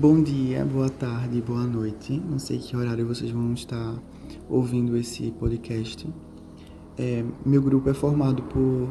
[0.00, 2.18] Bom dia, boa tarde, boa noite.
[2.26, 3.98] Não sei que horário vocês vão estar
[4.48, 6.08] ouvindo esse podcast.
[6.96, 8.88] É, meu grupo é formado por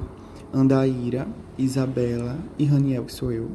[0.54, 1.28] Andaíra,
[1.58, 3.50] Isabela e Raniel, que sou eu.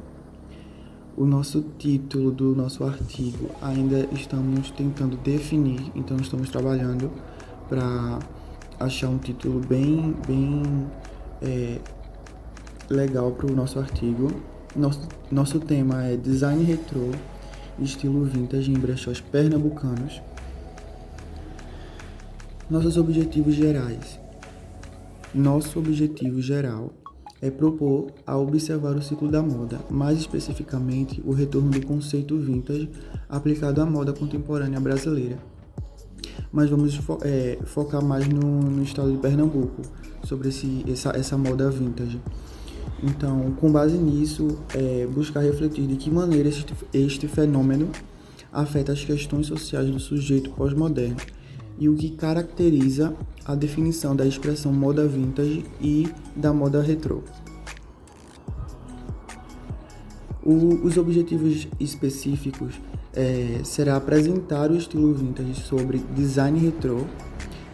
[1.17, 7.09] O nosso título do nosso artigo ainda estamos tentando definir, então estamos trabalhando
[7.69, 8.19] para
[8.81, 10.61] achar um título bem, bem
[11.41, 11.79] é,
[12.91, 14.27] legal para o nosso artigo.
[14.75, 17.11] Nosso, nosso tema é Design Retrô
[17.79, 20.21] estilo vintage em brechós pernambucanos.
[22.71, 24.19] Nossos objetivos gerais.
[25.35, 26.93] Nosso objetivo geral
[27.43, 32.89] é propor a observar o ciclo da moda, mais especificamente o retorno do conceito vintage
[33.29, 35.39] aplicado à moda contemporânea brasileira.
[36.51, 39.83] Mas vamos fo é, focar mais no, no, estado de Pernambuco,
[40.23, 42.19] sobre esse, essa, essa moda vintage.
[43.03, 47.91] Então, com base nisso, é, buscar refletir de que maneira este, este fenômeno
[48.53, 51.17] afeta as questões sociais do sujeito pós-moderno
[51.79, 53.15] e o que caracteriza
[53.45, 57.23] a definição da expressão moda vintage e da moda retrô.
[60.43, 62.75] O, os objetivos específicos
[63.13, 67.01] é, será apresentar o estilo vintage sobre design retrô,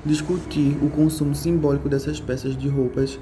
[0.05, 3.19] discutir o consumo simbólico dessas peças de roupas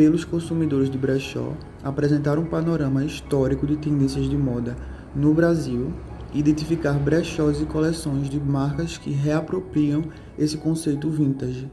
[0.00, 4.74] pelos consumidores de brechó, apresentar um panorama histórico de tendências de moda
[5.14, 5.92] no Brasil,
[6.32, 10.04] identificar brechós e coleções de marcas que reapropriam
[10.38, 11.70] esse conceito vintage.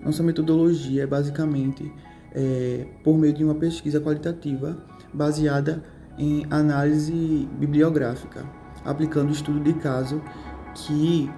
[0.00, 1.92] Nossa metodologia é basicamente
[2.32, 4.78] é, por meio de uma pesquisa qualitativa
[5.12, 5.82] baseada
[6.16, 8.46] em análise bibliográfica,
[8.84, 10.22] aplicando estudo de caso
[10.72, 11.28] que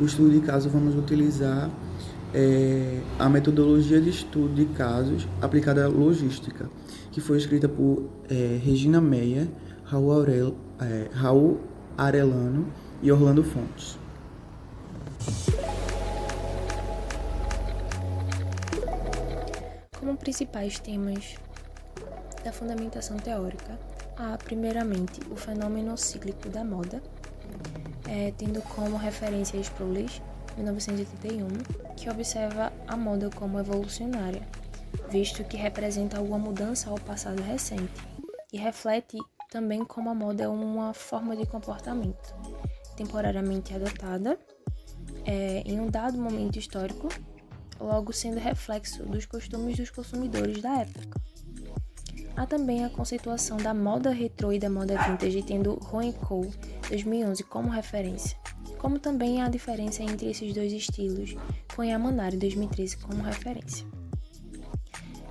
[0.00, 1.70] o estudo de caso vamos utilizar
[2.34, 6.68] é a metodologia de estudo de casos aplicada à logística,
[7.10, 9.48] que foi escrita por é, Regina Meyer,
[9.84, 11.60] Raul, Aurel, é, Raul
[13.02, 13.98] e Orlando Fontes.
[19.98, 21.36] Como principais temas
[22.42, 23.78] da fundamentação teórica,
[24.16, 27.02] há primeiramente o fenômeno cíclico da moda,
[28.08, 30.20] é, tendo como referência Sproul's
[30.56, 31.48] 1981,
[31.96, 34.46] que observa a moda como evolucionária,
[35.10, 37.92] visto que representa alguma mudança ao passado recente,
[38.52, 39.18] e reflete
[39.50, 42.34] também como a moda é uma forma de comportamento,
[42.96, 44.38] temporariamente adotada
[45.24, 47.08] é, em um dado momento histórico,
[47.80, 51.20] logo sendo reflexo dos costumes dos consumidores da época.
[52.34, 56.14] Há também a conceituação da moda retrô e da moda vintage, tendo Cole
[56.88, 58.38] 2011 como referência,
[58.82, 61.36] como também a diferença entre esses dois estilos,
[61.76, 63.86] com Yamanari 2013 como referência.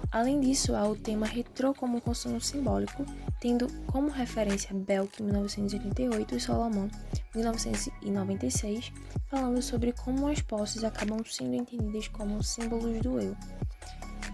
[0.09, 3.06] Além disso, há o tema retrô como consumo simbólico,
[3.41, 6.88] tendo como referência Belk 1988 e Solomon
[7.35, 8.94] 1996,
[9.28, 13.35] falando sobre como as posses acabam sendo entendidas como símbolos do eu.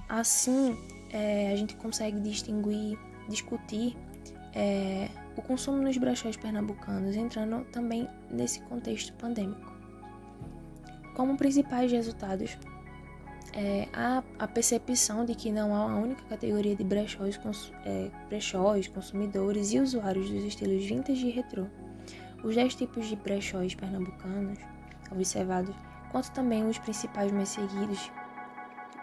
[0.08, 0.78] Assim,
[1.10, 3.98] é, a gente consegue distinguir, discutir
[4.54, 9.76] é, o consumo nos brechós pernambucanos, entrando também nesse contexto pandêmico.
[11.16, 12.58] Como principais resultados,
[13.54, 18.12] é, há a percepção de que não há uma única categoria de brechós, cons, é,
[18.28, 21.66] brechós, consumidores e usuários dos estilos vintage e retrô.
[22.44, 24.60] Os 10 tipos de brechós pernambucanos
[25.12, 25.74] observados,
[26.12, 28.12] quanto também os principais mais seguidos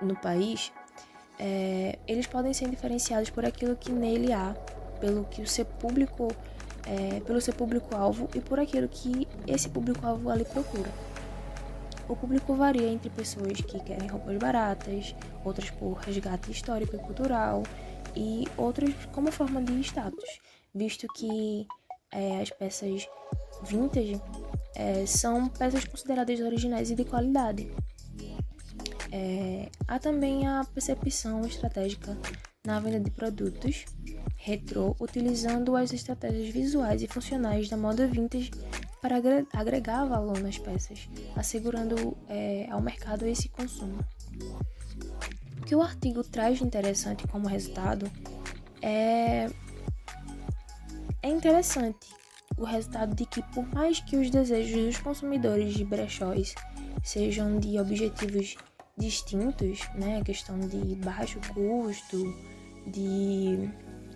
[0.00, 0.72] no país,
[1.38, 4.54] é, eles podem ser diferenciados por aquilo que nele há
[5.04, 6.28] pelo que o seu público,
[6.86, 10.90] é, pelo seu público-alvo e por aquilo que esse público-alvo ali procura.
[12.08, 15.14] O público varia entre pessoas que querem roupas baratas,
[15.44, 17.62] outras por resgate histórico e cultural
[18.16, 20.40] e outras como forma de status,
[20.74, 21.66] visto que
[22.10, 23.06] é, as peças
[23.62, 24.18] vintage
[24.74, 27.70] é, são peças consideradas originais e de qualidade.
[29.12, 32.16] É, há também a percepção estratégica
[32.66, 33.84] na venda de produtos
[34.44, 38.50] retrô, utilizando as estratégias visuais e funcionais da moda vintage
[39.00, 39.16] para
[39.54, 44.04] agregar valor nas peças, assegurando é, ao mercado esse consumo.
[45.62, 48.10] O que o artigo traz de interessante como resultado
[48.82, 49.48] é,
[51.22, 52.06] é interessante
[52.58, 56.54] o resultado de que, por mais que os desejos dos consumidores de brechóis
[57.02, 58.56] sejam de objetivos
[58.94, 62.22] distintos, né, questão de baixo custo,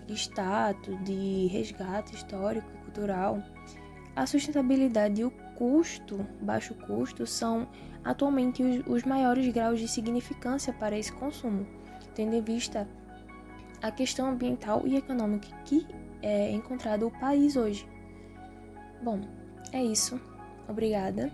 [0.08, 3.42] de status, de resgate histórico e cultural,
[4.16, 7.68] a sustentabilidade e o custo, baixo custo, são
[8.02, 11.66] atualmente os, os maiores graus de significância para esse consumo,
[12.14, 12.88] tendo em vista
[13.82, 15.86] a questão ambiental e econômica que
[16.22, 17.86] é encontrado o país hoje.
[19.02, 19.20] Bom,
[19.72, 20.20] é isso.
[20.68, 21.30] Obrigada.